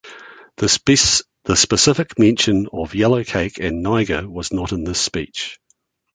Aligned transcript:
The 0.57 0.67
specific 0.67 2.17
mention 2.17 2.65
of 2.73 2.93
yellowcake 2.93 3.63
and 3.63 3.83
Niger 3.83 4.27
was 4.27 4.51
not 4.51 4.71
in 4.71 4.83
this 4.83 4.99
speech. 4.99 5.59